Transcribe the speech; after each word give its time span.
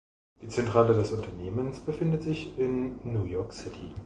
Die 0.41 0.47
Zentrale 0.47 0.95
des 0.95 1.11
Unternehmens 1.11 1.79
befindet 1.81 2.23
sich 2.23 2.57
in 2.57 2.97
New 3.03 3.25
York 3.25 3.53
City. 3.53 3.93